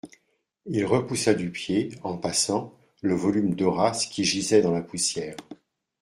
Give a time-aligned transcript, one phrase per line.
[0.65, 5.35] Il repoussa du pied,-en passant, le volume d'Horace qui gisait dans la poussière.